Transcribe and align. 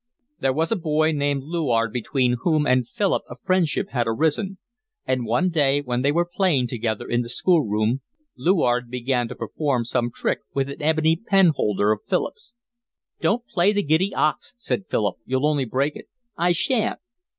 There 0.39 0.51
was 0.51 0.71
a 0.71 0.75
boy 0.75 1.13
called 1.13 1.43
Luard 1.43 1.93
between 1.93 2.37
whom 2.41 2.65
and 2.65 2.87
Philip 2.87 3.21
a 3.29 3.35
friendship 3.35 3.89
had 3.91 4.07
arisen, 4.07 4.57
and 5.05 5.27
one 5.27 5.49
day, 5.49 5.79
when 5.81 6.01
they 6.01 6.11
were 6.11 6.25
playing 6.25 6.65
together 6.69 7.07
in 7.07 7.21
the 7.21 7.29
school 7.29 7.61
room, 7.61 8.01
Luard 8.35 8.89
began 8.89 9.27
to 9.27 9.35
perform 9.35 9.83
some 9.85 10.09
trick 10.11 10.39
with 10.55 10.69
an 10.71 10.81
ebony 10.81 11.17
pen 11.17 11.49
holder 11.55 11.91
of 11.91 11.99
Philip's. 12.07 12.55
"Don't 13.19 13.45
play 13.45 13.73
the 13.73 13.83
giddy 13.83 14.11
ox," 14.15 14.55
said 14.57 14.87
Philip. 14.89 15.17
"You'll 15.23 15.45
only 15.45 15.65
break 15.65 15.95
it." 15.95 16.07
"I 16.35 16.51
shan't." 16.53 16.97